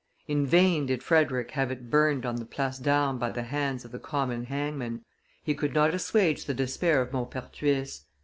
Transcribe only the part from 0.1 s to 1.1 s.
In vain did